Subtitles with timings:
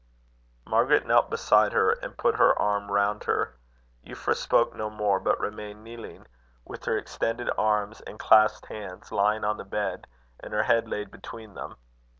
[0.65, 3.53] Margaret knelt beside her, and put her arm round her.
[4.03, 6.25] Euphra spoke no more, but remained kneeling,
[6.65, 10.07] with her extended arms and clasped hands lying on the bed,
[10.39, 11.75] and her head laid between them.